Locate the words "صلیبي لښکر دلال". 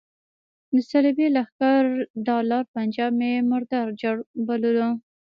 0.89-2.63